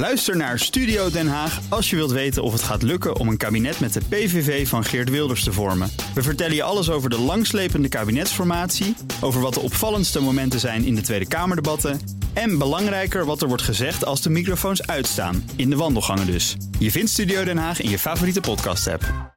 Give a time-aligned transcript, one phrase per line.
[0.00, 3.36] Luister naar Studio Den Haag als je wilt weten of het gaat lukken om een
[3.36, 5.90] kabinet met de PVV van Geert Wilders te vormen.
[6.14, 10.94] We vertellen je alles over de langslepende kabinetsformatie, over wat de opvallendste momenten zijn in
[10.94, 12.00] de Tweede Kamerdebatten
[12.32, 16.56] en belangrijker wat er wordt gezegd als de microfoons uitstaan, in de wandelgangen dus.
[16.78, 19.34] Je vindt Studio Den Haag in je favoriete podcast-app.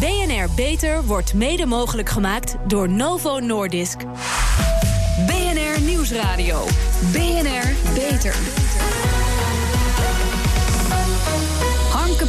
[0.00, 3.98] BNR Beter wordt mede mogelijk gemaakt door Novo Nordisk.
[5.26, 6.66] BNR Nieuwsradio.
[7.12, 8.34] BNR Beter.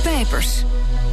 [0.04, 0.64] Pijpers.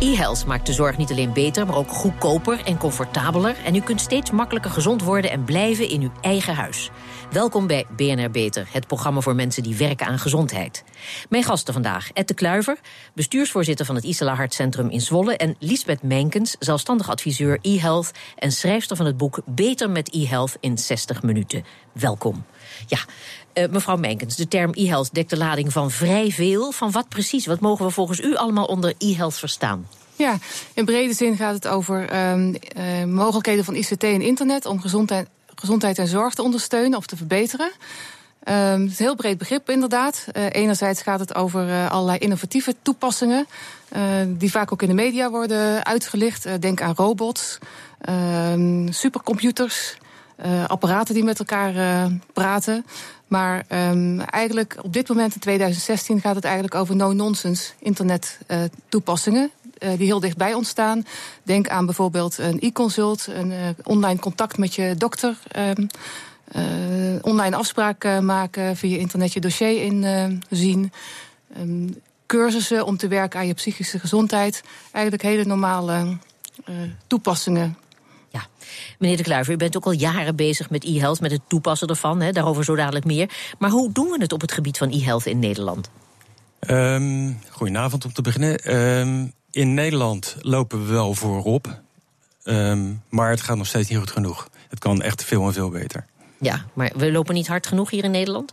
[0.01, 3.57] E-health maakt de zorg niet alleen beter, maar ook goedkoper en comfortabeler.
[3.65, 6.91] En u kunt steeds makkelijker gezond worden en blijven in uw eigen huis.
[7.31, 10.85] Welkom bij BNR Beter, het programma voor mensen die werken aan gezondheid.
[11.29, 12.79] Mijn gasten vandaag, Ed de Kluiver,
[13.15, 15.37] bestuursvoorzitter van het Isela Hartcentrum in Zwolle...
[15.37, 18.11] en Lisbeth Menkens, zelfstandig adviseur e-health...
[18.37, 21.65] en schrijfster van het boek Beter met e-health in 60 minuten.
[21.93, 22.45] Welkom.
[22.87, 22.99] Ja,
[23.55, 26.73] uh, mevrouw Menkens, de term e-health dekt de lading van vrij veel.
[26.73, 27.47] Van wat precies?
[27.47, 29.87] Wat mogen we volgens u allemaal onder e-health verstaan?
[30.17, 30.39] Ja,
[30.75, 32.55] in brede zin gaat het over uh, uh,
[33.05, 37.71] mogelijkheden van ICT en internet om gezondheid, gezondheid en zorg te ondersteunen of te verbeteren.
[38.45, 40.27] Um, het is een heel breed begrip, inderdaad.
[40.33, 43.47] Uh, enerzijds gaat het over allerlei innovatieve toepassingen,
[44.29, 46.61] die vaak ook in de media worden uitgelicht.
[46.61, 47.59] denk aan robots,
[48.01, 48.93] ehm,
[50.41, 52.87] supercomputers, apparaten die met elkaar praten.
[53.27, 58.39] Maar um, eigenlijk op dit moment in 2016 gaat het eigenlijk over no-nonsense internet
[58.89, 59.51] toepassingen.
[59.79, 61.07] Uh, die heel dichtbij ontstaan.
[61.43, 63.53] Denk aan bijvoorbeeld een e-consult, een
[63.85, 65.37] online contact met je dokter.
[65.57, 65.71] Uh,
[67.23, 70.93] online afspraken maken, via internet je dossier inzien.
[71.59, 74.63] Um, cursussen om te werken aan je psychische gezondheid.
[74.93, 76.19] Eigenlijk hele normale
[77.07, 77.77] toepassingen
[78.31, 78.47] ja,
[78.99, 82.21] meneer De Kluiver, u bent ook al jaren bezig met e-health, met het toepassen ervan.
[82.21, 83.31] Hè, daarover zo dadelijk meer.
[83.59, 85.91] Maar hoe doen we het op het gebied van e-health in Nederland?
[86.69, 88.77] Um, goedenavond om te beginnen.
[88.77, 91.81] Um, in Nederland lopen we wel voorop.
[92.45, 94.49] Um, maar het gaat nog steeds niet goed genoeg.
[94.69, 96.07] Het kan echt veel en veel beter.
[96.39, 98.53] Ja, maar we lopen niet hard genoeg hier in Nederland?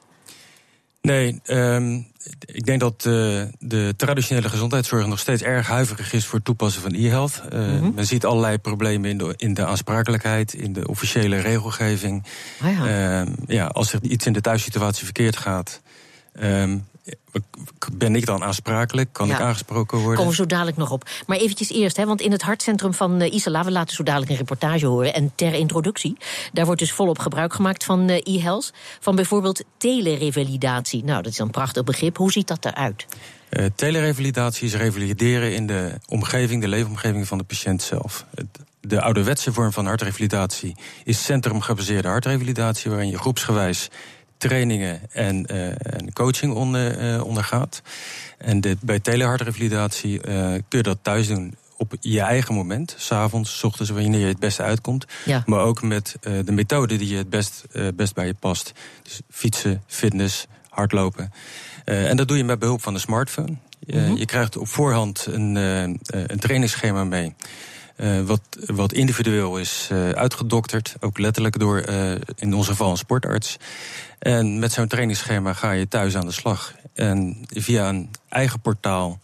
[1.02, 2.08] Nee, um,
[2.46, 3.14] ik denk dat uh,
[3.60, 7.42] de traditionele gezondheidszorg nog steeds erg huiverig is voor het toepassen van e-health.
[7.54, 7.92] Uh, mm -hmm.
[7.96, 12.26] Men ziet allerlei problemen in de, in de aansprakelijkheid, in de officiële regelgeving.
[12.62, 13.22] Ah ja.
[13.22, 15.82] Uh, ja, als er iets in de thuissituatie verkeerd gaat.
[16.42, 16.86] Um,
[17.94, 19.14] ben ik dan aansprakelijk?
[19.14, 19.36] Kan ja.
[19.36, 20.16] ik aangesproken worden?
[20.16, 21.10] Komen we zo dadelijk nog op.
[21.28, 23.64] Maar eventjes eerst, hè, want in het hartcentrum van uh, Isala...
[23.64, 25.14] we laten zo dadelijk een reportage horen.
[25.14, 26.18] En ter introductie,
[26.54, 28.74] daar wordt dus volop gebruik gemaakt van uh, e-health.
[29.00, 31.04] Van bijvoorbeeld telerevalidatie.
[31.04, 32.18] Nou, dat is een prachtig begrip.
[32.18, 33.06] Hoe ziet dat eruit?
[33.50, 38.26] Uh, telerevalidatie is revalideren in de omgeving, de leefomgeving van de patiënt zelf.
[38.82, 42.92] De ouderwetse vorm van hartrevalidatie is centrumgebaseerde hartrevalidatie...
[42.92, 43.90] waarin je groepsgewijs
[44.38, 47.82] trainingen en, uh, en coaching onder, uh, ondergaat.
[48.38, 50.22] En de, bij telehartrevalidatie uh,
[50.68, 52.96] kun je dat thuis doen op je eigen moment.
[52.98, 55.06] S'avonds, s ochtends, wanneer je het beste uitkomt.
[55.26, 55.44] Ja.
[55.46, 57.64] Maar ook met de methode die je het best,
[57.96, 58.72] best bij je past.
[59.04, 61.32] Dus fietsen, fitness, hardlopen.
[61.84, 63.48] en dat doe je met behulp van de smartphone.
[63.48, 63.58] Mm
[64.00, 64.18] -hmm.
[64.18, 65.56] Je krijgt op voorhand een,
[66.06, 67.36] een trainingsschema mee.
[67.98, 72.98] Uh, wat, wat individueel is uh, uitgedokterd, ook letterlijk door uh, in ons geval een
[72.98, 73.58] sportarts.
[74.20, 76.74] En met zo'n trainingsschema ga je thuis aan de slag.
[76.94, 79.20] En via een eigen portaal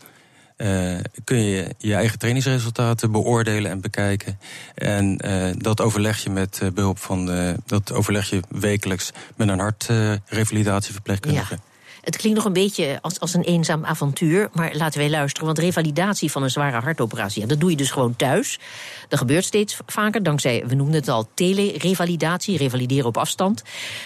[1.23, 4.39] kun je je eigen trainingsresultaten beoordelen en bekijken.
[4.75, 5.17] En
[5.57, 7.25] dat overleg je met behulp van
[7.65, 11.59] dat overleg je wekelijks met een hartrevalidatieverpleegkundige.
[12.03, 14.49] Het klinkt nog een beetje als, als een eenzaam avontuur.
[14.53, 15.45] Maar laten wij luisteren.
[15.45, 17.41] Want revalidatie van een zware hartoperatie.
[17.41, 18.59] Ja, dat doe je dus gewoon thuis.
[19.07, 20.23] Dat gebeurt steeds vaker.
[20.23, 22.57] Dankzij, we noemden het al, telerevalidatie.
[22.57, 23.63] Revalideren op afstand.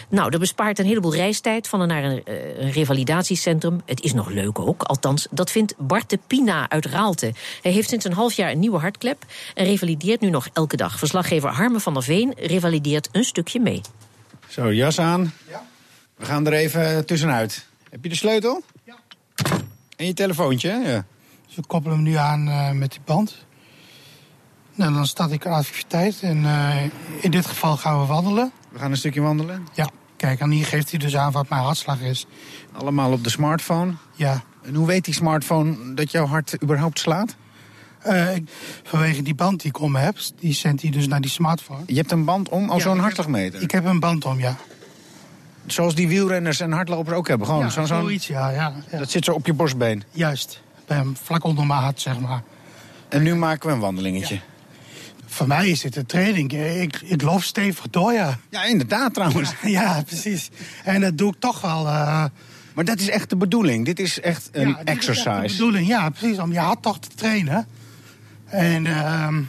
[0.09, 2.21] Nou, dat bespaart een heleboel reistijd van en naar een,
[2.59, 3.81] een revalidatiecentrum.
[3.85, 4.83] Het is nog leuk ook.
[4.83, 7.33] Althans, dat vindt Bart de Pina uit Raalte.
[7.61, 9.25] Hij heeft sinds een half jaar een nieuwe hartklep.
[9.53, 10.97] En revalideert nu nog elke dag.
[10.97, 13.81] Verslaggever Harme van der Veen revalideert een stukje mee.
[14.47, 15.33] Zo, jas aan.
[15.49, 15.65] Ja.
[16.15, 17.65] We gaan er even tussenuit.
[17.89, 18.63] Heb je de sleutel?
[18.83, 18.95] Ja.
[19.95, 21.05] En je telefoontje, ja.
[21.45, 23.45] Dus we koppelen hem nu aan uh, met die band.
[24.75, 26.83] Nou, dan start ik activiteit en uh,
[27.21, 28.51] in dit geval gaan we wandelen.
[28.69, 29.67] We gaan een stukje wandelen?
[29.73, 29.89] Ja.
[30.15, 32.25] Kijk, en hier geeft hij dus aan wat mijn hartslag is.
[32.71, 33.93] Allemaal op de smartphone?
[34.15, 34.43] Ja.
[34.63, 37.35] En hoe weet die smartphone dat jouw hart überhaupt slaat?
[38.07, 38.27] Uh,
[38.83, 41.83] vanwege die band die ik om heb, die zendt hij dus naar die smartphone.
[41.85, 43.61] Je hebt een band om, al ja, zo'n hartslagmeter?
[43.61, 44.55] Ik heb een band om, ja.
[45.67, 47.47] Zoals die wielrenners en hardlopers ook hebben.
[47.47, 50.03] Gewoon ja, zo, zoiets, ja, ja, ja, Dat zit zo op je borstbeen.
[50.11, 52.43] Juist, bij hem, vlak onder mijn hart, zeg maar.
[53.09, 54.35] En nu maken we een wandelingetje.
[54.35, 54.41] Ja.
[55.25, 56.53] Voor mij is dit een training.
[56.53, 58.37] Ik, ik loop stevig door, ja.
[58.49, 59.53] Ja, inderdaad trouwens.
[59.61, 60.49] Ja, ja precies.
[60.83, 62.25] En dat doe ik toch wel uh,
[62.73, 63.85] Maar dat is echt de bedoeling.
[63.85, 65.41] Dit is echt een ja, dit is echt exercise.
[65.41, 66.39] de bedoeling, ja, precies.
[66.39, 67.67] Om je hart toch te trainen.
[68.45, 69.41] En ehm,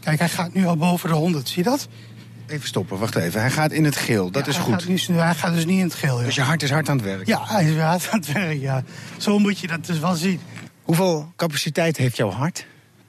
[0.00, 1.88] kijk, hij gaat nu al boven de 100, zie je dat?
[2.50, 3.40] Even stoppen, wacht even.
[3.40, 4.74] Hij gaat in het geel, dat Ja, is hij goed.
[4.74, 6.18] Gaat nu, hij gaat dus niet in het geel.
[6.18, 7.26] Ja, Dus je hart is hard aan het werk.
[7.26, 8.82] ja hij is hard aan het werk, ja.
[9.16, 10.40] Zo moet je dat dus wel zien.
[10.82, 12.66] Hoeveel capaciteit heeft jouw hart?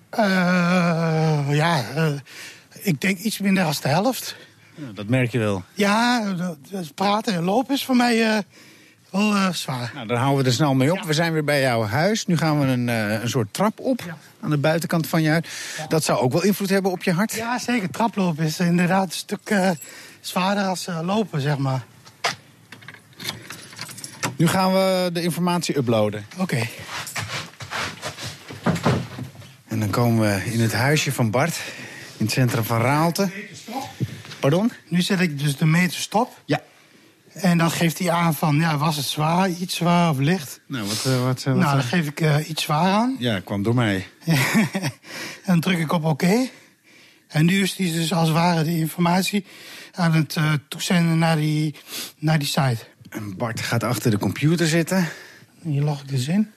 [0.10, 0.24] Eh,
[1.50, 2.08] ja, eh,
[2.82, 4.36] ik denk iets minder dan de helft.
[4.76, 5.64] Ja, dat merk je wel.
[5.74, 6.24] Ja,
[6.96, 8.38] praten en lopen is voor mij eh,
[9.12, 9.92] wel eh, zwaar.
[9.96, 11.02] Nou, dan houden we er snel mee op.
[11.04, 12.26] We zijn weer bij jouw huis.
[12.26, 14.18] Nu gaan we een, eh, een soort trap op Ja.
[14.42, 15.46] aan de buitenkant van je huis.
[15.88, 17.34] Dat zou ook wel invloed hebben op je hart?
[17.34, 17.90] Ja, zeker.
[17.90, 19.70] Traplopen is inderdaad een stuk eh,
[20.22, 21.82] zwaarder als eh, lopen, zeg maar.
[24.36, 26.26] Nu gaan we de informatie uploaden.
[26.38, 26.68] Oké.
[29.68, 31.60] En dan komen we in het huisje van Bart.
[32.18, 33.30] In het centrum van Raalte.
[34.40, 34.72] Pardon?
[34.88, 36.42] Nu zet ik dus de meter stop.
[36.46, 36.62] Ja.
[37.42, 40.62] En dan geeft hij aan van, ja, was het zwaar, iets zwaar of licht?
[40.68, 41.06] Nou, wat...
[41.06, 43.16] eh, wat, nou, dan eh, geef ik iets zwaar aan.
[43.20, 44.08] Ja, kwam door mij.
[44.26, 44.38] en
[45.46, 46.48] dan druk ik op oké.
[47.28, 49.46] En nu is hij dus als het ware die informatie
[49.92, 50.38] aan het
[50.68, 51.76] toezenden naar die,
[52.18, 52.78] naar die site.
[53.10, 54.98] En Bart gaat achter de computer zitten.
[55.64, 56.52] En Hier log ik dus in.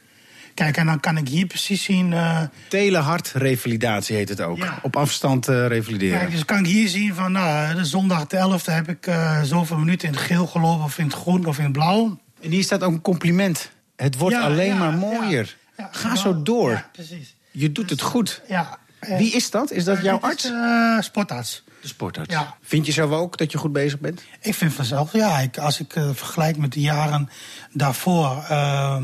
[0.63, 2.13] Kijk, en dan kan ik hier precies zien...
[2.13, 4.57] eh, Telehartrevalidatie heet het ook.
[4.59, 4.79] Ja.
[4.83, 6.19] Op afstand eh, revalideren.
[6.19, 9.43] Kijk, dus kan ik hier zien van, nou, de zondag de 11e heb ik eh,
[9.43, 12.19] zoveel minuten in het geel gelopen, of in het groen, of in het blauw.
[12.43, 13.71] En hier staat ook een compliment.
[13.97, 15.57] Het wordt Ja, alleen ja, maar mooier.
[15.77, 16.85] Ja, Ga zo door.
[16.93, 17.35] Precies.
[17.51, 18.43] Je doet het goed.
[18.49, 18.79] Ja.
[18.99, 19.71] eh, Wie is dat?
[19.71, 20.45] Is dat jouw arts?
[20.45, 21.65] Is, eh, sportarts.
[21.81, 22.35] De sportarts.
[22.35, 22.57] Ja.
[22.63, 24.23] Vind je zelf ook dat je goed bezig bent?
[24.41, 27.29] Ik vind vanzelf, ja, ik, als ik eh, vergelijk met de jaren
[27.73, 29.03] daarvoor, eh,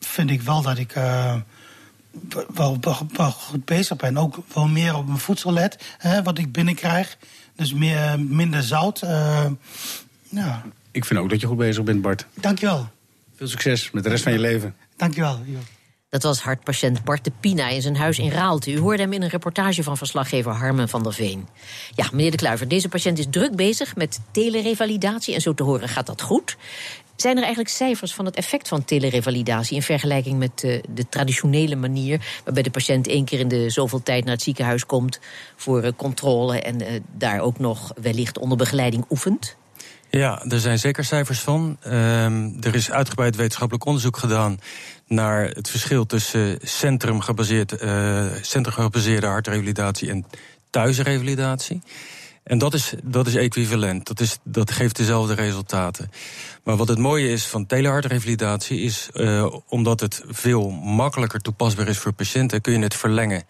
[0.00, 1.34] vind ik wel dat ik eh,
[2.54, 4.16] wel, wel, wel goed bezig ben.
[4.16, 7.16] Ook wel meer op mijn voedsel let, hè, wat ik binnenkrijg.
[7.56, 9.02] Dus meer, minder zout.
[9.02, 9.46] eh,
[10.28, 12.26] ja, Ik vind ook dat je goed bezig bent, Bart.
[12.34, 12.88] dankjewel.
[13.36, 14.74] Veel succes met de rest van je leven.
[14.96, 15.40] Dankjewel.
[15.44, 15.58] Jo.
[16.08, 18.72] Dat was hartpatiënt Bart de Pina in zijn huis in Raalte.
[18.72, 21.48] U hoorde hem in een reportage van verslaggever Harmen van der Veen.
[21.94, 25.34] Ja, meneer de Kluiver, deze patiënt is druk bezig met telerevalidatie...
[25.34, 26.56] en zo te horen gaat dat goed.
[27.20, 29.76] Zijn er eigenlijk cijfers van het effect van telerevalidatie...
[29.76, 32.40] in vergelijking met eh, de traditionele manier...
[32.44, 35.20] waarbij de patiënt één keer in de zoveel tijd naar het ziekenhuis komt...
[35.56, 39.56] voor eh, controle en eh, daar ook nog wellicht onder begeleiding oefent?
[40.10, 41.76] Ja, er zijn zeker cijfers van.
[41.80, 44.58] Ehm, er is uitgebreid wetenschappelijk onderzoek gedaan
[45.06, 47.74] naar het verschil tussen centrumgebaseerd,
[48.40, 50.24] centrumgebaseerde hartrevalidatie en
[50.70, 51.82] thuisrevalidatie.
[52.42, 54.06] En dat is, dat is equivalent.
[54.06, 56.10] Dat, is, dat geeft dezelfde resultaten.
[56.64, 61.98] Maar wat het mooie is van telehartrevalidatie is, eh, omdat het veel makkelijker toepasbaar is
[61.98, 63.42] voor patiënten, kun je het verlengen.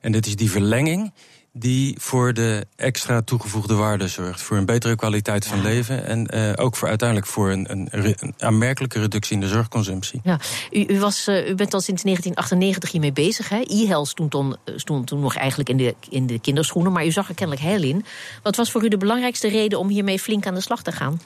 [0.00, 1.12] En dit is die verlenging
[1.52, 4.42] die voor de extra toegevoegde waarde zorgt.
[4.42, 9.00] Voor een betere kwaliteit van leven en eh, ook voor uiteindelijk voor een, een, aanmerkelijke
[9.00, 10.20] reductie in de zorgconsumptie.
[10.24, 13.48] Ja, u, u, was, eh, u bent al sinds 1998 hiermee bezig.
[13.48, 13.60] hè?
[13.60, 17.34] E-health stond, stond toen nog eigenlijk in de, in de kinderschoenen, maar u zag er
[17.34, 18.04] kennelijk heil in.
[18.42, 21.20] Wat was voor u de belangrijkste reden om hiermee flink aan de slag te gaan?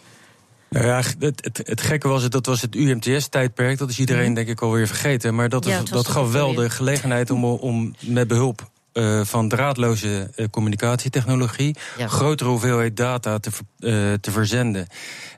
[0.76, 3.78] Nou ja, het, het, het gekke was, het, dat was het UMTS-tijdperk.
[3.78, 5.34] Dat is iedereen denk ik alweer vergeten.
[5.34, 10.30] Maar dat, is- dat gaf wel de gelegenheid om, om met behulp eh, van draadloze
[10.36, 11.76] eh, communicatietechnologie...
[11.98, 12.06] Ja.
[12.06, 14.86] grotere hoeveelheid data te, eh, te verzenden.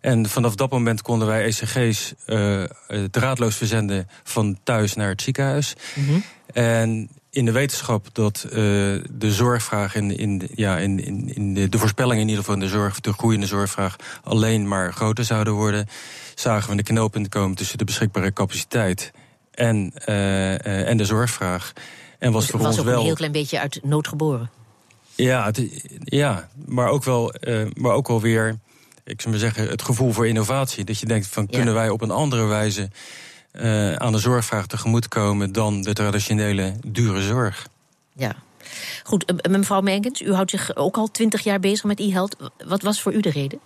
[0.00, 2.14] En vanaf dat moment konden wij ECG's
[3.10, 4.08] draadloos verzenden...
[4.24, 5.74] van thuis naar het ziekenhuis.
[6.52, 8.52] En in de wetenschap dat eh,
[9.10, 12.60] de zorgvraag in, in, de- ja, in, in, in de, de voorspellingen in ieder geval
[12.60, 15.86] in de zorg, de groeiende zorgvraag, alleen maar groter zouden worden,
[16.34, 19.12] zagen we de knooppunt komen tussen de beschikbare capaciteit
[19.54, 21.72] en, eh, eh, en de zorgvraag.
[22.18, 22.98] En was Het voor was ons ook wel.
[22.98, 24.50] een heel klein beetje uit nood geboren.
[25.14, 27.34] Ja, het- ja maar, ook wel,
[27.74, 28.58] maar ook wel weer,
[29.04, 30.84] ik zou maar zeggen, het gevoel voor innovatie.
[30.84, 31.56] Dat je denkt van Ja.
[31.56, 32.90] kunnen wij op een andere wijze
[33.50, 37.66] eh, aan de zorgvraag tegemoetkomen dan de traditionele dure zorg.
[38.12, 38.32] Ja.
[39.02, 42.36] Goed, eh, mevrouw Menkens, u houdt zich ook al twintig jaar bezig met e-health.
[42.66, 43.60] Wat was voor u de reden?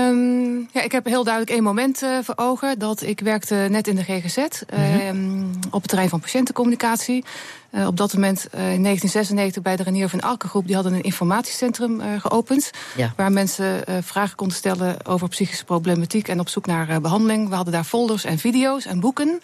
[0.00, 2.78] Ehm, ja, ik heb heel duidelijk één moment eh, voor ogen.
[2.78, 4.36] Dat ik werkte net in de GGZ.
[4.36, 7.24] ehm, op het terrein van patiëntencommunicatie.
[7.70, 10.66] Eh, op dat moment, eh, in 1996, bij de Renier van Alke groep...
[10.66, 12.70] die hadden een informatiecentrum geopend.
[12.96, 13.12] Ja.
[13.16, 16.28] Waar mensen vragen konden stellen over psychische problematiek...
[16.28, 17.48] en op zoek naar eh, behandeling.
[17.48, 19.40] We hadden daar folders en video's en boeken.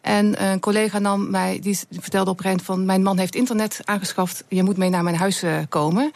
[0.00, 2.84] En een collega nam mij, die vertelde op een gegeven van...
[2.84, 6.12] mijn man heeft internet aangeschaft, je moet mee naar mijn huis komen.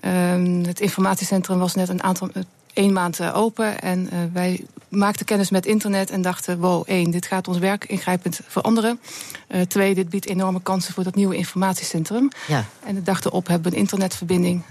[0.00, 2.30] Ehm, het informatiecentrum was net een aantal,
[2.74, 3.80] één maand eh, open.
[3.80, 6.58] En eh, wij maakten kennis met internet en dachten...
[6.58, 9.00] wow, één, dit gaat ons werk ingrijpend veranderen.
[9.48, 12.28] Eh, twee, dit biedt enorme kansen voor dat nieuwe informatiecentrum.
[12.46, 12.64] Ja.
[12.84, 14.62] En de dag erop hebben we een internetverbinding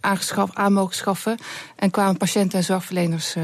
[0.00, 1.38] aangeschaf, aan mogen schaffen.
[1.76, 3.34] En kwamen patiënten en zorgverleners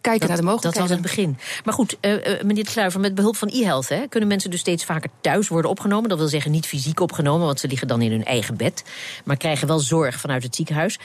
[0.00, 0.88] kijken naar de mogelijkheden.
[0.88, 1.38] Dat was het begin.
[1.64, 5.10] Maar goed, uh, uh, meneer Sluiver, met behulp van e-health kunnen mensen dus steeds vaker
[5.20, 6.08] thuis worden opgenomen.
[6.08, 8.84] Dat wil zeggen niet fysiek opgenomen, want ze liggen dan in hun eigen bed.
[9.24, 10.98] Maar krijgen wel zorg vanuit het ziekenhuis.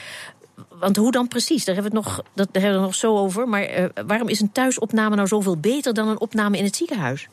[0.80, 1.64] Want hoe dan precies?
[1.64, 3.48] Daar hebben we het nog, dat, daar hebben we het nog zo over.
[3.48, 7.28] Maar uh, waarom is een thuisopname nou zoveel beter dan een opname in het ziekenhuis?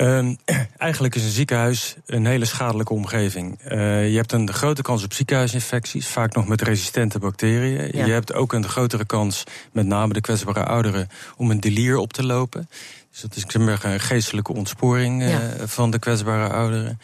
[0.00, 0.36] Um,
[0.76, 3.60] eigenlijk is een ziekenhuis een hele schadelijke omgeving.
[3.64, 7.90] Uh, je hebt een grote kans op ziekenhuisinfecties, vaak nog met resistente bacteriën.
[7.92, 8.04] Ja.
[8.04, 12.12] Je hebt ook een grotere kans, met name de kwetsbare ouderen, om een delier op
[12.12, 12.68] te lopen.
[13.10, 15.66] Dus dat is ik zeg een geestelijke ontsporing uh, ja.
[15.66, 17.00] van de kwetsbare ouderen.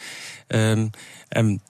[0.47, 0.89] Um,
[1.29, 1.61] en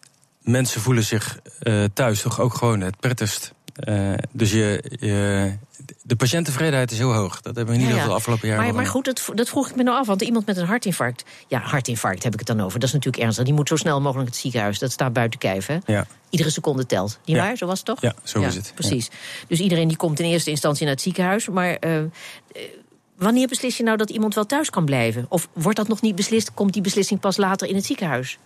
[0.44, 3.54] mensen voelen zich uh, thuis toch ook gewoon het prettigst.
[3.88, 5.54] Uh, dus je, je,
[6.04, 7.42] de patiënttevredenheid is heel hoog.
[7.42, 8.64] Dat hebben we in ieder geval de afgelopen jaren.
[8.64, 10.08] Maar, maar goed, dat, dat, vroeg ik me nou af.
[10.08, 11.24] Want iemand met een hartinfarct.
[11.48, 12.80] Ja, hartinfarct heb ik het dan over.
[12.80, 13.46] Dat is natuurlijk ernstig.
[13.46, 14.80] Die moet zo snel mogelijk het ziekenhuis.
[14.80, 15.66] Dat staat buiten kijf.
[15.66, 15.78] Hè?
[15.86, 16.08] Ja.
[16.30, 17.20] Iedere seconde telt.
[17.26, 17.58] Niet waar?
[17.58, 18.02] Zo was het toch?
[18.02, 18.72] Ja, zo is het.
[18.76, 19.10] Precies.
[19.48, 21.50] Dus iedereen die komt in eerste instantie naar het ziekenhuis.
[21.50, 21.78] Maar.
[21.80, 21.98] Uh,
[23.18, 25.26] wanneer beslis je nou dat iemand wel thuis kan blijven?
[25.30, 26.54] Of wordt dat nog niet beslist?
[26.54, 28.38] Komt die beslissing pas later in het ziekenhuis?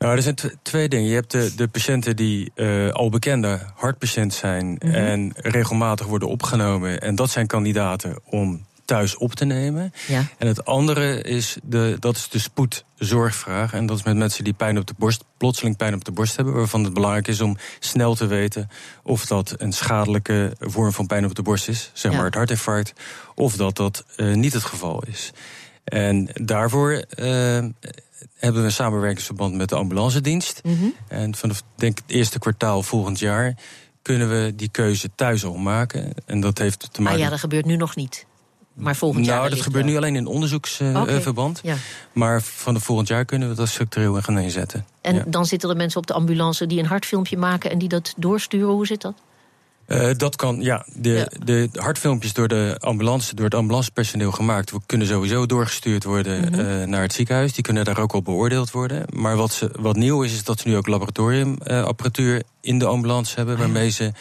[0.00, 1.08] Nou, er zijn twee dingen.
[1.08, 4.94] Je hebt de, de patiënten die uh, al bekende hartpatiënt zijn mm -hmm.
[4.94, 7.00] en regelmatig worden opgenomen.
[7.00, 9.92] En dat zijn kandidaten om thuis op te nemen.
[10.08, 10.24] Ja.
[10.38, 13.72] En het andere is de, dat is de spoedzorgvraag.
[13.72, 16.36] En dat is met mensen die pijn op de borst, plotseling pijn op de borst
[16.36, 18.70] hebben, waarvan het belangrijk is om snel te weten
[19.02, 22.92] of dat een schadelijke vorm van pijn op de borst is, zeg maar het hartinfarct,
[23.34, 25.32] of dat dat uh, niet het geval is.
[25.84, 27.04] En daarvoor uh,
[28.34, 30.60] hebben we een samenwerkingsverband met de ambulancedienst.
[30.64, 30.94] Mm -hmm.
[31.08, 33.54] En vanaf denk het eerste kwartaal volgend jaar
[34.02, 36.12] kunnen we die keuze thuis al maken.
[36.26, 37.18] En dat heeft te maken.
[37.18, 38.26] Ah ja, dat gebeurt nu nog niet.
[38.74, 39.44] Maar volgend nou, jaar.
[39.44, 39.92] Nou, dat gebeurt wel.
[39.92, 41.58] nu alleen in onderzoeksverband.
[41.58, 41.70] Okay.
[41.72, 41.76] Ja.
[42.12, 44.86] Maar van de volgend jaar kunnen we dat structureel gaan inzetten.
[45.00, 45.24] En ja.
[45.26, 48.74] dan zitten er mensen op de ambulance die een hartfilmpje maken en die dat doorsturen.
[48.74, 49.14] Hoe zit dat?
[49.92, 50.86] Uh, dat kan, ja.
[50.94, 51.28] De, ja.
[51.44, 54.72] de hartfilmpjes door, de ambulance, door het ambulancepersoneel gemaakt...
[54.86, 56.80] kunnen sowieso doorgestuurd worden mm -hmm.
[56.80, 57.52] uh, naar het ziekenhuis.
[57.52, 59.04] Die kunnen daar ook al beoordeeld worden.
[59.12, 62.86] Maar wat, ze, wat nieuw is, is dat ze nu ook laboratoriumapparatuur uh, in de
[62.86, 63.58] ambulance hebben...
[63.58, 64.12] waarmee ze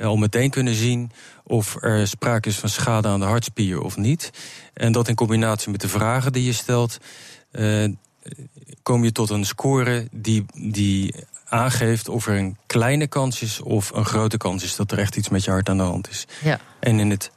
[0.00, 1.10] al meteen kunnen zien
[1.44, 4.30] of er sprake is van schade aan de hartspier of niet.
[4.74, 6.98] En dat in combinatie met de vragen die je stelt...
[8.82, 10.44] kom je tot een score die...
[10.54, 11.14] die
[11.48, 15.16] aangeeft of er een kleine kans is of een grote kans is dat er echt
[15.16, 16.26] iets met je hart aan de hand is.
[16.42, 16.60] Ja.
[16.80, 17.30] En in het,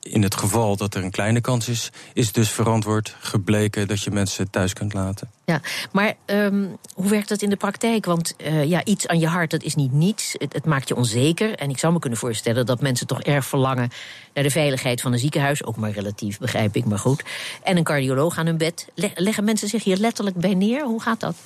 [0.00, 4.10] in het geval dat er een kleine kans is, is dus verantwoord gebleken dat je
[4.10, 5.30] mensen thuis kunt laten.
[5.44, 5.60] Ja,
[5.92, 8.04] maar um, hoe werkt dat in de praktijk?
[8.04, 10.34] Want uh, ja, iets aan je hart, dat is niet niets.
[10.38, 11.54] Het, het, maakt je onzeker.
[11.54, 13.90] En ik zou me kunnen voorstellen dat mensen toch erg verlangen
[14.34, 15.64] naar de veiligheid van een ziekenhuis.
[15.64, 17.22] Ook maar relatief, begrijp ik, maar goed.
[17.62, 18.86] En een cardioloog aan hun bed.
[19.14, 20.84] Leggen mensen zich hier letterlijk bij neer?
[20.84, 21.36] Hoe gaat dat?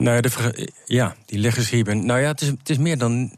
[0.00, 1.94] Nou, de, ja, die leggen zich hierbij.
[1.94, 3.32] Nou ja, het is, het is meer dan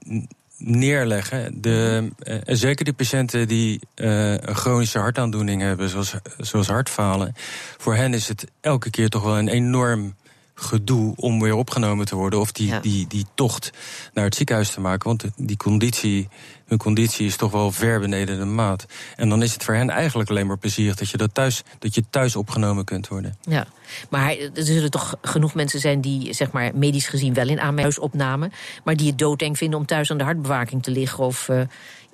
[0.56, 1.60] neerleggen.
[1.60, 7.32] De, uh, zeker de patiënten die uh, een chronische hartaandoening hebben, zoals, zoals hartfalen.
[7.78, 10.14] Voor hen is het elke keer toch wel een enorm
[10.62, 12.40] gedoe om weer opgenomen te worden.
[12.40, 12.80] Of die, ja.
[12.80, 13.70] die, die tocht
[14.14, 15.08] naar het ziekenhuis te maken.
[15.08, 16.28] Want die conditie,
[16.66, 18.86] hun conditie is toch wel ver beneden de maat.
[19.16, 21.94] En dan is het voor hen eigenlijk alleen maar plezierig dat je, dat thuis, dat
[21.94, 23.36] je thuis opgenomen kunt worden.
[23.40, 23.66] Ja,
[24.10, 28.50] maar er zullen toch genoeg mensen zijn die, zeg maar, medisch gezien wel in aanhuisopname.
[28.84, 31.24] Maar die het doodeng vinden om thuis aan de hartbewaking te liggen.
[31.24, 31.48] Of.
[31.48, 31.60] Uh,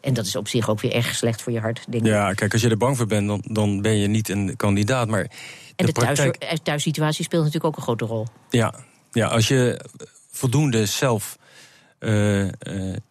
[0.01, 2.11] en dat is op zich ook weer erg slecht voor je hart, denk ik.
[2.11, 5.09] Ja, kijk, als je er bang voor bent, dan, dan ben je niet een kandidaat.
[5.09, 5.31] Maar
[5.79, 8.27] en de, de thuis, thuissituatie speelt natuurlijk ook een grote rol.
[8.51, 8.75] Ja,
[9.13, 9.85] ja als je
[10.31, 11.39] voldoende zelf,
[12.01, 12.51] uh, uh,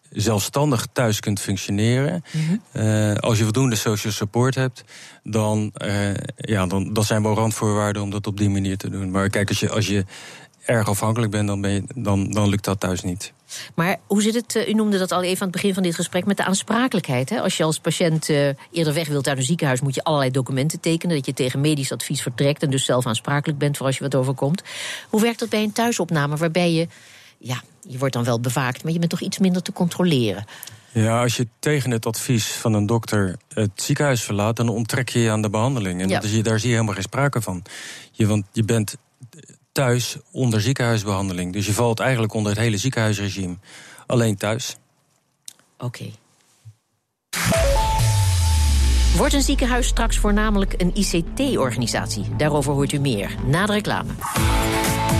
[0.09, 2.23] zelfstandig thuis kunt functioneren...
[2.31, 2.83] Mm -hmm.
[2.83, 4.83] uh, als je voldoende social support hebt...
[5.23, 5.73] dan,
[6.37, 9.11] ja, dan dat zijn wel randvoorwaarden om dat op die manier te doen.
[9.11, 10.05] Maar kijk, als je, als je
[10.67, 13.33] erg afhankelijk bent, dan, ben je, dan, dan lukt dat thuis niet.
[13.75, 16.25] Maar hoe zit het, u noemde dat al even aan het begin van dit gesprek,
[16.25, 17.29] met de aansprakelijkheid?
[17.29, 17.41] Hè?
[17.41, 20.79] Als je als patiënt uh, eerder weg wilt uit een ziekenhuis, moet je allerlei documenten
[20.79, 21.15] tekenen.
[21.15, 24.15] Dat je tegen medisch advies vertrekt en dus zelf aansprakelijk bent voor als je wat
[24.15, 24.63] overkomt.
[25.09, 26.87] Hoe werkt dat bij een thuisopname waarbij je,
[27.37, 30.45] ja, je wordt dan wel bewaakt, maar je bent toch iets minder te controleren?
[30.91, 35.19] Ja, als je tegen het advies van een dokter het ziekenhuis verlaat, dan onttrek je
[35.19, 36.01] je aan de behandeling.
[36.01, 36.19] En ja.
[36.19, 37.63] dat is, daar zie je helemaal geen sprake van.
[38.11, 38.97] Je, want je bent
[39.77, 41.53] thuis onder ziekenhuisbehandeling.
[41.53, 43.57] Dus je valt eigenlijk onder het hele ziekenhuisregime.
[44.05, 44.75] Alleen thuis.
[45.77, 45.85] Oké.
[45.85, 46.13] Okay.
[49.17, 52.25] Wordt een ziekenhuis straks voornamelijk een ICT-organisatie?
[52.37, 54.11] Daarover hoort u meer na de reclame.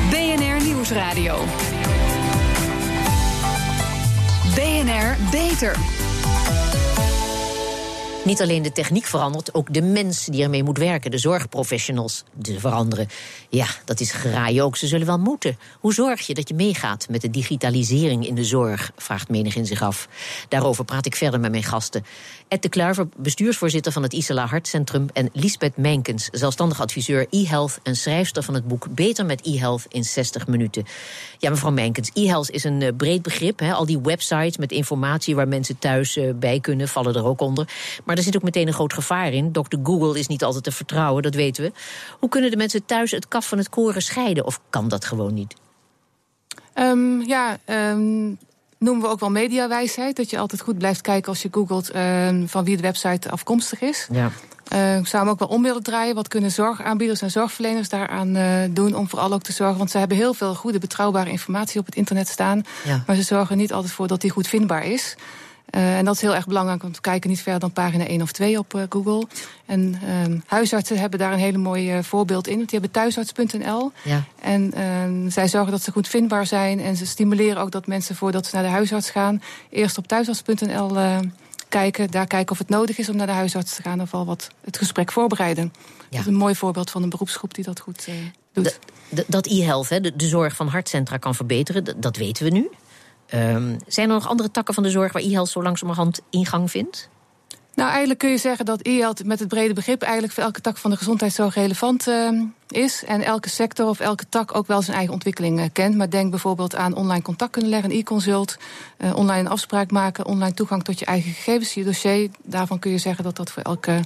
[0.09, 1.43] BNR Nieuwsradio.
[4.55, 5.75] BNR Beter.
[8.27, 12.59] Niet alleen de techniek verandert, ook de mens die ermee moet werken, de zorgprofessionals, die
[12.59, 13.07] veranderen.
[13.49, 14.77] Ja, dat is geraaien ook.
[14.77, 15.57] Ze zullen wel moeten.
[15.79, 18.91] Hoe zorg je dat je meegaat met de digitalisering in de zorg?
[18.95, 20.07] Vraagt menigin zich af.
[20.49, 22.05] Daarover praat ik verder met mijn gasten.
[22.47, 25.07] Ed de Kluiver, bestuursvoorzitter van het Isela Hartcentrum.
[25.13, 30.03] En Lisbeth Mijnkens, zelfstandig adviseur e-health en schrijfster van het boek Beter met e-health in
[30.03, 30.83] 60 minuten.
[31.37, 33.59] Ja, mevrouw Mijnkens, e-health is een eh, breed begrip.
[33.59, 33.73] Hè?
[33.73, 37.67] Al die websites met informatie waar mensen thuis eh, bij kunnen, vallen er ook onder.
[38.05, 39.51] Maar er zit ook meteen een groot gevaar in.
[39.51, 39.77] Dr.
[39.83, 41.71] Google is niet altijd te vertrouwen, dat weten we.
[42.19, 44.45] Hoe kunnen de mensen thuis het kaf van het koren scheiden?
[44.45, 45.55] Of kan dat gewoon niet?
[46.75, 48.37] Um, ja, um,
[48.77, 50.15] noemen we ook wel mediawijsheid.
[50.15, 53.81] Dat je altijd goed blijft kijken als je googelt uh, van wie de website afkomstig
[53.81, 54.07] is.
[54.11, 54.31] Ja.
[54.73, 56.15] Uh, ik zou hem ook wel om willen draaien.
[56.15, 59.77] Wat kunnen zorgaanbieders en zorgverleners daaraan uh, doen om vooral ook te zorgen?
[59.77, 62.63] Want ze hebben heel veel goede, betrouwbare informatie op het internet staan.
[62.83, 63.03] Ja.
[63.07, 65.15] Maar ze zorgen niet altijd voor dat die goed vindbaar is.
[65.75, 68.21] Uh, en dat is heel erg belangrijk, want we kijken niet verder dan pagina 1
[68.21, 69.27] of 2 op uh, Google.
[69.65, 72.57] En uh, huisartsen hebben daar een hele mooi voorbeeld in.
[72.57, 73.91] Die hebben thuisarts.nl.
[74.03, 74.23] Ja.
[74.41, 76.79] En ehm, zij zorgen dat ze goed vindbaar zijn.
[76.79, 79.41] En ze stimuleren ook dat mensen voordat ze naar de huisarts gaan...
[79.69, 81.21] eerst op thuisarts.nl
[81.69, 82.11] kijken.
[82.11, 84.01] Daar kijken of het nodig is om naar de huisarts te gaan...
[84.01, 85.73] of al wat het gesprek voorbereiden.
[85.97, 86.05] Ja.
[86.09, 88.07] Dat is een mooi voorbeeld van een beroepsgroep die dat goed
[88.53, 88.79] doet.
[89.27, 92.69] dat e-health, de, de zorg van hartcentra kan verbeteren, dat weten we nu.
[93.33, 97.09] Um, zijn er nog andere takken van de zorg waar e-health zo langzamerhand ingang vindt?
[97.77, 100.77] Nou, eigenlijk kun je zeggen dat e-health met het brede begrip eigenlijk voor elke tak
[100.77, 103.03] van de gezondheidszorg relevant uh, is.
[103.05, 105.95] En elke sector of elke tak ook wel zijn eigen ontwikkeling uh, kent.
[105.95, 108.57] Maar denk bijvoorbeeld aan online contact kunnen leggen, e-consult,
[108.97, 112.29] uh, online afspraak maken, online toegang tot je eigen gegevens, je dossier.
[112.43, 113.99] Daarvan kun je zeggen dat dat voor elke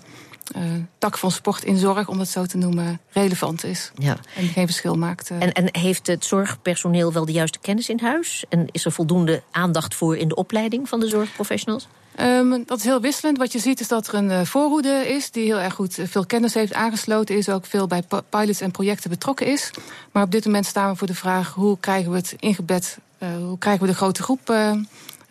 [0.56, 0.64] uh,
[0.98, 3.92] tak van sport in zorg, om het zo te noemen, relevant is.
[3.98, 4.18] Ja.
[4.36, 5.30] En geen verschil maakt.
[5.30, 5.42] Uh.
[5.42, 8.46] En, en heeft het zorgpersoneel wel de juiste kennis in huis?
[8.50, 11.88] En is er voldoende aandacht voor in de opleiding van de zorgprofessionals?
[12.20, 13.38] Um, dat is heel wisselend.
[13.38, 16.26] Wat je ziet is dat er een uh, voorhoede is die heel erg goed veel
[16.26, 19.72] kennis heeft aangesloten is, ook veel bij pilots en projecten betrokken is.
[20.12, 23.58] Maar op dit moment staan we voor de vraag hoe krijgen we het ingebed, hoe
[23.58, 24.54] krijgen we de grote groep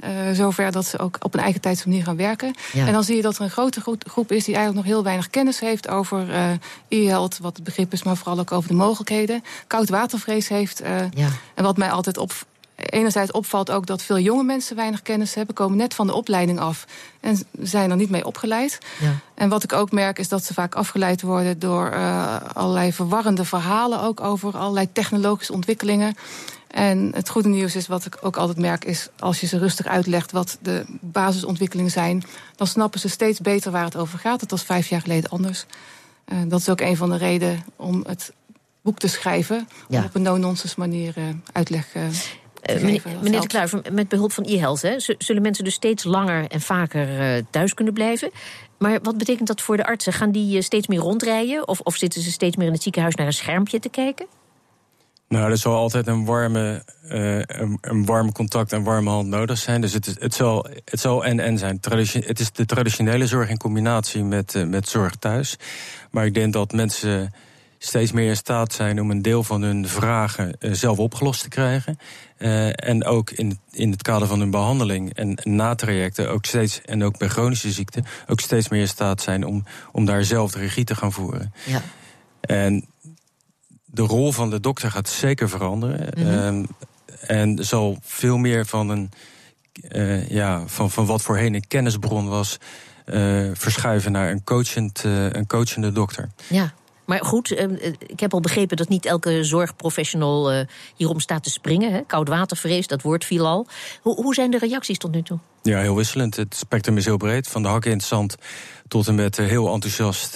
[0.05, 2.55] uh, zover dat ze ook op een eigen tijdsmanier gaan werken.
[2.75, 5.31] En dan zie je dat er een grote groep is die eigenlijk nog heel weinig
[5.31, 6.51] kennis heeft over uh,
[6.89, 9.43] e-health, wat het begrip is, maar vooral ook over de mogelijkheden.
[9.67, 10.83] Koudwatervrees heeft.
[10.83, 11.29] Uh, ja.
[11.55, 12.33] En wat mij altijd op,
[12.81, 16.61] enerzijds opvalt ook dat veel jonge mensen weinig kennis hebben, komen net van de opleiding
[16.61, 16.87] af
[17.21, 18.79] en zijn er niet mee opgeleid.
[19.01, 19.15] Ja.
[19.35, 23.45] En wat ik ook merk is dat ze vaak afgeleid worden door uh, allerlei verwarrende
[23.45, 26.15] verhalen ook over allerlei technologische ontwikkelingen.
[26.71, 29.87] En het goede nieuws is, wat ik ook altijd merk, is als je ze rustig
[29.87, 32.23] uitlegt wat de basisontwikkelingen zijn,
[32.57, 34.41] dan snappen ze steeds beter waar het over gaat.
[34.41, 35.67] Dat was vijf jaar geleden anders.
[36.33, 38.33] Uh, dat is ook een van de redenen om het
[38.83, 39.69] boek te schrijven.
[39.89, 39.99] Ja.
[39.99, 42.03] Om op een no-nonsense manier uh, uitleg uh,
[42.71, 47.37] uh, meneer, de Kluiver, met behulp van e-health zullen mensen dus steeds langer en vaker
[47.37, 48.31] uh, thuis kunnen blijven.
[48.79, 50.13] Maar wat betekent dat voor de artsen?
[50.13, 51.69] Gaan die uh, steeds meer rondrijden?
[51.69, 54.27] Of, of zitten ze steeds meer in het ziekenhuis naar een schermpje te kijken?
[55.29, 59.59] Nou, er zal altijd een warme, uh, een, een warm contact en warme hand nodig
[59.59, 59.81] zijn.
[59.81, 61.81] Dus het, is, het, zal, het zal en-en zijn.
[61.81, 65.57] Tradition, het is de traditionele zorg in combinatie met, uh, met zorg thuis.
[66.11, 67.33] Maar ik denk dat mensen
[67.79, 71.49] steeds meer in staat zijn om een deel van hun vragen uh, zelf opgelost te
[71.49, 71.99] krijgen.
[72.75, 77.19] En ook in, in het kader van hun behandeling en natrajecten, ook steeds, en ook
[77.19, 80.85] bij chronische ziekten, ook steeds meer in staat zijn om, om daar zelf de regie
[80.85, 81.55] te gaan voeren.
[81.67, 81.83] Ja.
[82.41, 82.85] En
[83.85, 86.09] de rol van de dokter gaat zeker veranderen.
[86.17, 86.67] Mm
[87.27, 89.11] en zal veel meer van, een,
[89.93, 92.59] uh, ja, van, van wat voorheen een kennisbron was,
[93.07, 96.31] uh, verschuiven naar een, coachend, een coachende dokter.
[96.47, 96.73] Ja.
[97.11, 97.75] Maar goed, ehm,
[98.07, 100.65] ik heb al begrepen dat niet elke zorgprofessional
[100.97, 101.93] hierom staat te springen.
[101.93, 102.01] Hè?
[102.07, 103.67] Koudwatervrees, dat woord viel al.
[104.03, 105.39] Hoe, hoe zijn de reacties tot nu toe?
[105.63, 106.37] Ja, heel wisselend.
[106.37, 107.49] Het spectrum is heel breed.
[107.49, 108.37] Van de hakken in het zand
[108.89, 110.35] tot en met heel enthousiast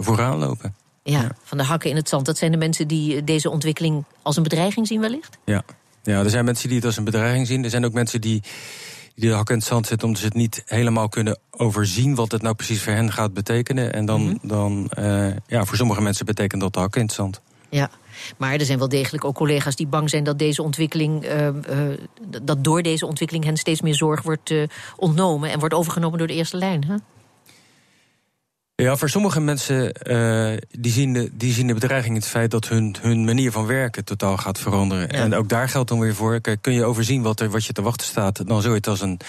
[0.00, 0.74] vooraan lopen.
[1.02, 2.26] Ja, van de hakken in het zand.
[2.26, 5.38] Dat zijn de mensen die eh, deze ontwikkeling als een bedreiging zien wellicht?
[5.44, 5.62] Ja,
[6.02, 7.64] ja er zijn mensen die het als een bedreiging zien.
[7.64, 8.42] Er zijn ook mensen die,
[9.14, 10.06] die de hakken in het zand zetten...
[10.06, 12.14] omdat ze het niet helemaal kunnen overzien...
[12.14, 13.92] wat het nou precies voor hen gaat betekenen.
[13.92, 14.36] En dan, mhm.
[14.42, 17.40] dan uh, ja, voor sommige mensen betekent dat de hakken in het zand.
[17.68, 17.90] Ja,
[18.36, 21.52] maar er zijn wel degelijk ook collega's die bang zijn dat deze ontwikkeling, uh, uh,
[22.42, 24.54] dat door deze ontwikkeling hen steeds meer zorg wordt
[24.96, 26.84] ontnomen en wordt overgenomen door de eerste lijn.
[26.84, 26.94] Hè?
[28.74, 32.50] Ja, voor sommige mensen uh, die zien, de, die zien de bedreiging in het feit
[32.50, 35.08] dat hun, hun manier van werken totaal gaat veranderen.
[35.08, 36.40] En ook daar geldt dan weer voor.
[36.60, 39.00] kun je overzien wat, er, wat je te wachten staat, dan zul je het als
[39.00, 39.20] een,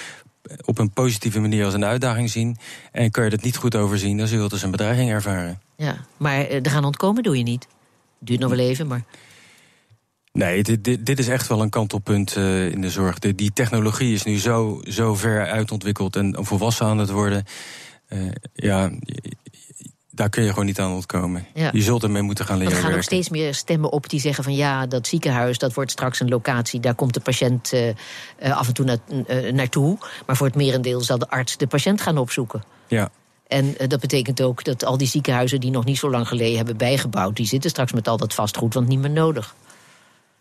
[0.65, 2.57] op een positieve manier als een uitdaging zien.
[2.91, 5.61] En kun je het niet goed overzien, dan zul je het als een bedreiging ervaren.
[5.75, 7.67] Ja, maar er gaan ontkomen doe je niet.
[8.19, 9.03] Duurt nog wel even, maar.
[10.31, 13.19] Nee, dit, dit, dit, is echt wel een kantelpunt uh, in de zorg.
[13.19, 17.45] De, die technologie is nu zo, zo ver uitontwikkeld en volwassen aan het worden.
[18.53, 18.91] Ja,
[20.11, 21.45] daar kun je gewoon niet aan ontkomen.
[21.53, 21.69] Ja.
[21.73, 24.43] Je zult ermee moeten gaan leren er gaan ook steeds meer stemmen op die zeggen
[24.43, 26.79] van ja, dat ziekenhuis dat wordt straks een locatie.
[26.79, 27.95] Daar komt de patiënt eh, eh,
[28.57, 29.97] af en toe na, eh, naartoe.
[30.25, 32.63] Maar voor het merendeel zal de arts de patiënt gaan opzoeken.
[32.87, 33.09] Ja.
[33.53, 36.57] En eh, dat betekent ook dat al die ziekenhuizen die nog niet zo lang geleden
[36.57, 39.55] hebben bijgebouwd, die zitten straks met al dat vastgoed, want niet meer nodig.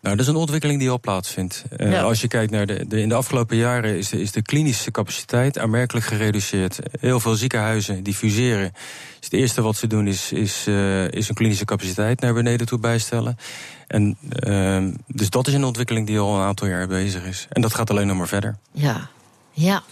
[0.03, 1.65] Nou, dat is een ontwikkeling die al plaatsvindt.
[1.77, 2.03] Eh, Ja.
[2.03, 3.01] Als je kijkt naar de, de.
[3.01, 6.79] In de afgelopen jaren is de, is de klinische capaciteit aanmerkelijk gereduceerd.
[7.01, 8.73] Heel veel ziekenhuizen die fuseren.
[8.73, 12.67] Dus het eerste wat ze doen is, is, eh, is een klinische capaciteit naar beneden
[12.67, 13.37] toe bijstellen.
[13.87, 17.47] En, ehm, dus dat is een ontwikkeling die al een aantal jaar bezig is.
[17.51, 18.57] En dat gaat alleen nog maar verder.
[18.73, 19.09] Ja,
[19.53, 19.83] ja.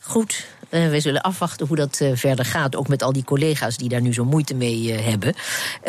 [0.00, 0.46] Goed.
[0.68, 2.76] Eh, we zullen afwachten hoe dat eh, verder gaat.
[2.76, 5.34] Ook met al die collega's die daar nu zo moeite mee eh, hebben.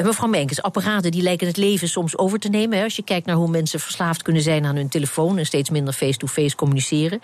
[0.04, 2.78] Mevrouw Menkes, apparaten die lijken het leven soms over te nemen.
[2.78, 5.38] Hè, als je kijkt naar hoe mensen verslaafd kunnen zijn aan hun telefoon.
[5.38, 7.20] en steeds minder face-to-face communiceren.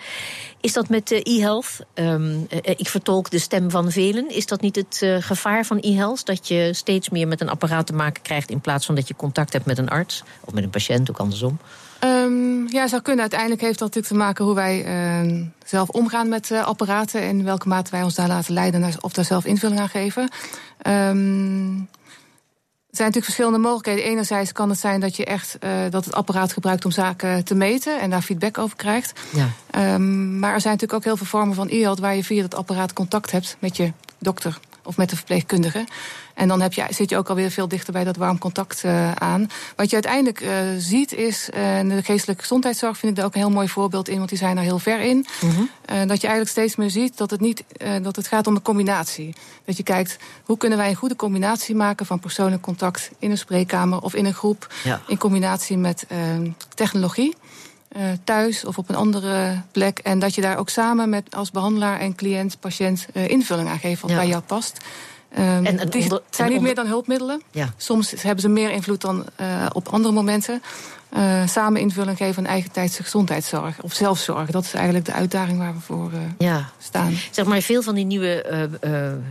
[0.60, 1.78] Is dat met eh, e-health?
[1.94, 4.30] Ehm, eh, ik vertolk de stem van velen.
[4.30, 6.26] Is dat niet het gevaar van e-health?
[6.26, 8.50] Dat je steeds meer met een apparaat te maken krijgt.
[8.50, 10.22] in plaats van dat je contact hebt met een arts.
[10.44, 11.58] of met een patiënt, ook andersom.
[11.98, 13.20] Ehm, ja, zou kunnen.
[13.20, 17.38] Uiteindelijk heeft dat natuurlijk te maken hoe wij ehm, zelf omgaan met eh, apparaten en
[17.38, 20.28] in welke mate wij ons daar laten leiden naar- of daar zelf invulling aan geven.
[20.78, 21.74] Ehm,
[22.86, 24.04] er zijn natuurlijk verschillende mogelijkheden.
[24.04, 27.54] Enerzijds kan het zijn dat je echt eh, dat het apparaat gebruikt om zaken te
[27.54, 29.20] meten en daar feedback over krijgt.
[29.32, 29.48] Ja.
[29.98, 32.92] Maar er zijn natuurlijk ook heel veel vormen van e-health waar je via dat apparaat
[32.92, 35.84] contact hebt met je dokter of met de verpleegkundige.
[36.36, 39.12] En dan heb je, zit je ook alweer veel dichter bij dat warm contact eh,
[39.12, 39.50] aan.
[39.76, 43.40] Wat je uiteindelijk eh, ziet is, en de geestelijke gezondheidszorg vind ik daar ook een
[43.40, 45.26] heel mooi voorbeeld in, want die zijn er heel ver in.
[45.84, 47.64] Eh, dat je eigenlijk steeds meer ziet dat het, niet,
[48.02, 49.34] dat het gaat om een combinatie.
[49.64, 53.38] Dat je kijkt, hoe kunnen wij een goede combinatie maken van persoonlijk contact in een
[53.38, 54.74] spreekkamer of in een groep.
[54.84, 55.00] Ja.
[55.06, 56.06] In combinatie met
[56.74, 57.34] technologie.
[57.96, 59.98] Eh, thuis of op een andere plek.
[59.98, 63.78] En dat je daar ook samen met als behandelaar en cliënt, patiënt eh, invulling aan
[63.78, 64.16] geeft wat Ja.
[64.16, 64.76] bij jou past.
[65.32, 67.42] Ehm, En- en die onder- zijn en niet onder- meer dan hulpmiddelen.
[67.50, 67.72] Ja.
[67.76, 70.62] Soms hebben ze meer invloed dan eh, op andere momenten.
[71.46, 74.50] Samen invulling geven aan eigen tijdse gezondheidszorg of zelfzorg.
[74.50, 76.68] Dat is eigenlijk de uitdaging waar we voor Ja.
[76.78, 77.12] staan.
[77.30, 78.44] Zeg maar, veel van die nieuwe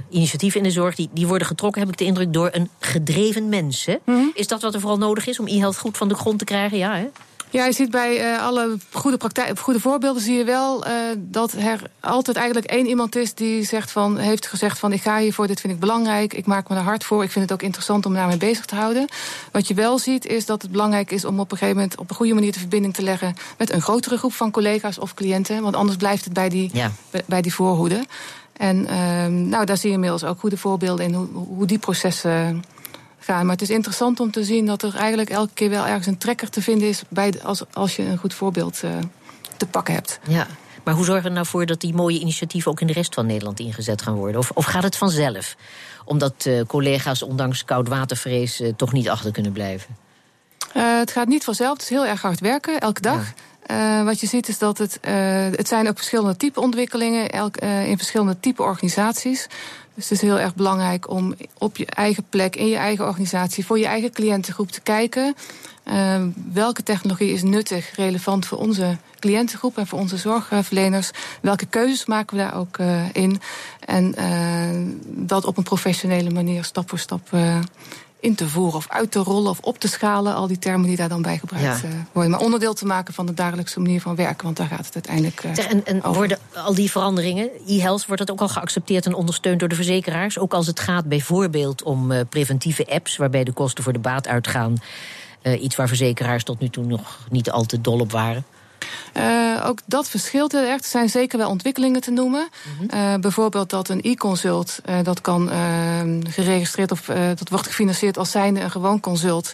[0.10, 0.96] initiatieven in de zorg...
[0.96, 3.86] Die, die worden getrokken, heb ik de indruk, door een gedreven mens.
[3.86, 3.96] Hè?
[4.34, 6.78] Is dat wat er vooral nodig is om e-health goed van de grond te krijgen?
[6.78, 7.08] Ja, hè?
[7.56, 11.52] Ja, je ziet bij eh, alle goede, praktijk, goede voorbeelden zie je wel eh, dat
[11.52, 15.48] er altijd eigenlijk één iemand is die zegt van, heeft gezegd van ik ga hiervoor,
[15.48, 18.06] dit vind ik belangrijk, ik maak me er hard voor, ik vind het ook interessant
[18.06, 19.08] om me daarmee bezig te houden.
[19.52, 22.10] Wat je wel ziet is dat het belangrijk is om op een gegeven moment op
[22.10, 25.62] een goede manier de verbinding te leggen met een grotere groep van collega's of cliënten,
[25.62, 26.92] want anders blijft het bij die, Ja.
[27.10, 28.06] bij, bij die voorhoede.
[28.58, 32.64] En ehm, nou, daar zie je inmiddels ook goede voorbeelden in hoe, hoe die processen
[33.26, 33.46] gaan.
[33.46, 36.18] Maar het is interessant om te zien dat er eigenlijk elke keer wel ergens een
[36.18, 38.92] trekker te vinden is bij de- als, als je een goed voorbeeld eh,
[39.58, 40.20] te pakken hebt.
[40.28, 40.48] ja.
[40.84, 42.72] Maar hoe zorgen we er nou voor dat die mooie initiatieven...
[42.72, 44.40] ook in de rest van Nederland ingezet gaan worden?
[44.40, 45.56] Of, of gaat het vanzelf?
[46.06, 49.96] Omdat eh, collega's ondanks koudwatervrees eh, toch niet achter kunnen blijven?
[50.74, 53.34] Het gaat niet vanzelf, het is heel erg hard werken, elke dag.
[54.04, 54.98] Wat je ziet is dat het,
[55.58, 59.48] het zijn ook verschillende type ontwikkelingen elk, in verschillende type organisaties.
[59.96, 63.66] Dus het is heel erg belangrijk om op je eigen plek, in je eigen organisatie,
[63.66, 65.36] voor je eigen cliëntengroep te kijken.
[65.84, 71.12] eh, welke technologie is nuttig, relevant voor onze cliëntengroep en voor onze zorgverleners?
[71.42, 73.42] Welke keuzes maken we daar ook eh, in?
[73.80, 74.96] En eh,
[75.28, 77.60] dat op een professionele manier stap voor stap eh,
[78.20, 80.36] in te voeren of uit te rollen of op te schalen.
[80.36, 81.88] Al die termen die daar dan bij gebruikt Ja.
[81.88, 82.32] eh, worden.
[82.32, 84.44] Maar onderdeel te maken van de dagelijkse manier van werken.
[84.46, 86.14] Want daar gaat het uiteindelijk eh, Zeg, en en over.
[86.14, 90.40] worden al die veranderingen, e-health, wordt dat ook al geaccepteerd en ondersteund door de verzekeraars?
[90.40, 94.28] Ook als het gaat bijvoorbeeld om eh, preventieve apps, waarbij de kosten voor de baat
[94.28, 94.76] uitgaan.
[95.60, 98.46] Iets waar verzekeraars tot nu toe nog niet al te dol op waren.
[99.14, 100.82] Eh, ook dat verschilt heel erg.
[100.82, 102.48] Er zijn zeker wel ontwikkelingen te noemen.
[102.88, 105.60] Eh, bijvoorbeeld dat een e-consult, eh, dat kan eh,
[106.24, 107.02] geregistreerd of
[107.36, 109.54] dat wordt gefinancierd als zijnde een gewoon consult.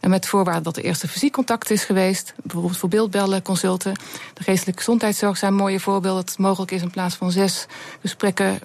[0.00, 2.34] En met voorwaarde dat er eerst een fysiek contact is geweest.
[2.42, 3.92] Bijvoorbeeld voor beeldbellen, consulten.
[4.34, 6.20] De geestelijke gezondheidszorg zijn mooie voorbeelden.
[6.20, 7.66] Dat het mogelijk is in plaats van zes
[8.00, 8.60] gesprekken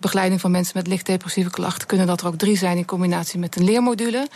[0.00, 3.38] begeleiding van mensen met licht depressieve klachten, kunnen dat er ook drie zijn in combinatie
[3.38, 4.28] met een leermodule.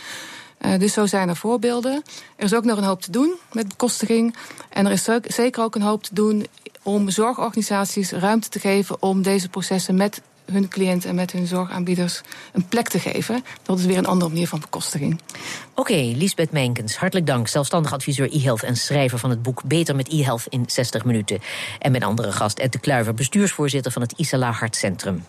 [0.57, 2.03] Eh, dus zo zijn er voorbeelden.
[2.35, 4.35] Er is ook nog een hoop te doen met bekostiging.
[4.69, 6.45] En er is ook- zeker ook een hoop te doen
[6.83, 12.21] om zorgorganisaties ruimte te geven om deze processen met hun cliënten en met hun zorgaanbieders
[12.53, 13.43] een plek te geven.
[13.63, 15.19] Dat is weer een andere manier van bekostiging.
[15.73, 17.47] Oké, Liesbeth Menkens, hartelijk dank.
[17.47, 21.39] Zelfstandig adviseur e-health en schrijver van het boek Beter met e-health in 60 minuten.
[21.79, 25.23] En mijn andere gast, Ed de Kluiver, bestuursvoorzitter van het Isala Hartcentrum.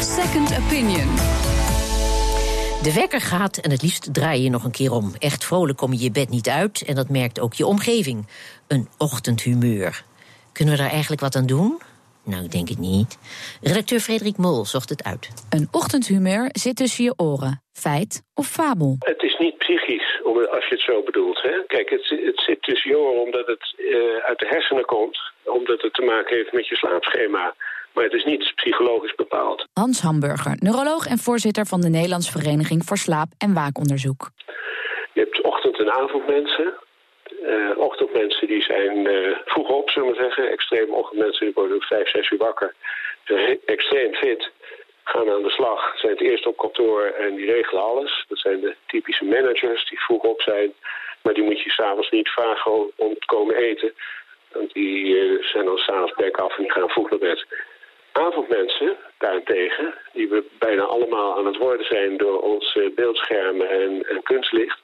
[0.00, 1.08] Second Opinion.
[2.82, 5.12] De wekker gaat en het liefst draai je nog een keer om.
[5.18, 8.26] Echt vrolijk kom je je bed niet uit en dat merkt ook je omgeving.
[8.68, 10.02] Een ochtendhumeur.
[10.52, 11.80] Kunnen we daar eigenlijk wat aan doen?
[12.24, 13.18] Nou, ik denk het niet.
[13.62, 15.28] Redacteur Frederik Mol zocht het uit.
[15.50, 17.62] Een ochtendhumeur zit tussen je oren.
[17.72, 18.96] Feit of fabel?
[18.98, 20.20] Het is niet psychisch,
[20.56, 21.42] als je het zo bedoelt.
[21.42, 21.54] Hè?
[21.66, 25.18] Kijk, het, het zit tussen je oren omdat het uh, uit de hersenen komt.
[25.44, 27.54] Omdat het te maken heeft met je slaapschema.
[27.94, 29.66] Maar het is niet psychologisch bepaald.
[29.72, 34.30] Hans Hamburger, neuroloog en voorzitter van de Nederlandse Vereniging voor Slaap- en Waakonderzoek.
[35.12, 36.74] Je hebt ochtend- en avondmensen.
[37.42, 40.50] Uh, ochtendmensen die zijn uh, vroeg op, zullen we zeggen.
[40.50, 42.74] Extreem ochtendmensen die worden vijf, zes uur wakker.
[43.24, 44.50] Zijn extreem fit.
[45.04, 45.98] Gaan aan de slag.
[45.98, 48.24] Zijn het eerst op kantoor en die regelen alles.
[48.28, 50.72] Dat zijn de typische managers die vroeg op zijn.
[51.22, 53.92] Maar die moet je s'avonds niet vragen om te komen eten.
[54.52, 57.46] Want die uh, zijn dan s'avonds bek af en die gaan vroeg naar bed.
[58.12, 64.22] Avondmensen, daarentegen, die we bijna allemaal aan het worden zijn door onze beeldschermen en, en
[64.22, 64.78] kunstlicht.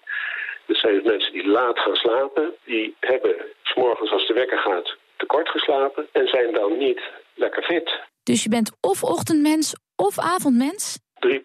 [0.66, 2.54] Dat zijn dus mensen die laat gaan slapen.
[2.64, 7.00] Die hebben s morgens als de wekker gaat tekort geslapen en zijn dan niet
[7.34, 8.00] lekker fit.
[8.22, 10.98] Dus je bent of ochtendmens of avondmens?
[11.26, 11.38] 3%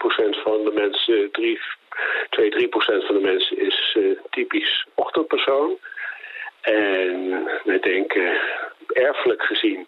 [0.43, 1.59] van de mensen, 3,
[2.29, 5.77] 2, 3% van de mensen is uh, typisch ochtendpersoon.
[6.61, 8.39] En wij denken
[8.87, 9.87] erfelijk gezien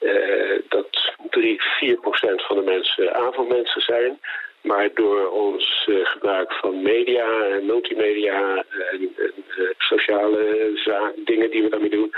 [0.00, 0.97] uh, dat
[1.40, 4.18] 3, 4 procent van de mensen avondmensen zijn.
[4.62, 11.50] Maar door ons uh, gebruik van media en multimedia en, en uh, sociale zaken, dingen
[11.50, 12.10] die we daarmee doen,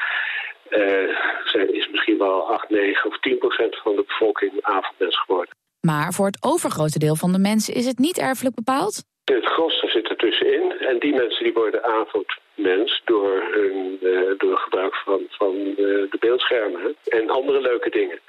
[1.45, 5.55] zijn, is misschien wel 8, 9 of 10 procent van de bevolking avondmens geworden.
[5.81, 9.05] Maar voor het overgrote deel van de mensen is het niet erfelijk bepaald?
[9.25, 10.73] Het grootste zit er tussenin.
[10.79, 13.99] En die mensen die worden avondmens door, hun,
[14.39, 18.21] door gebruik van, van de beeldschermen en andere leuke dingen.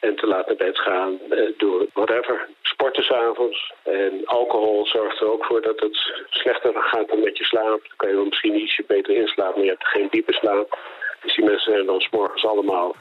[0.00, 2.48] En te laat naar bed gaan uh, door whatever.
[2.62, 3.72] Sporten s'avonds.
[3.82, 5.96] En alcohol zorgt er ook voor dat het
[6.30, 7.80] slechter gaat dan met je slaap.
[7.80, 10.78] Dan kan je wel misschien ietsje beter inslapen, maar je hebt geen diepe slaap.
[11.22, 12.96] Dus die mensen zijn dan s'morgens allemaal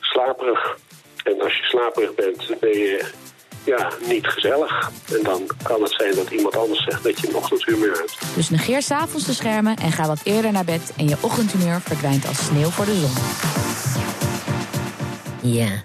[0.00, 0.76] slaperig.
[1.24, 3.12] En als je slaperig bent, ben je
[3.64, 4.90] ja, niet gezellig.
[5.16, 8.34] En dan kan het zijn dat iemand anders zegt dat je een ochtendhumeur hebt.
[8.34, 10.94] Dus negeer s'avonds de schermen en ga wat eerder naar bed...
[10.98, 13.16] en je ochtendhumeur verdwijnt als sneeuw voor de zon.
[15.52, 15.84] Ja,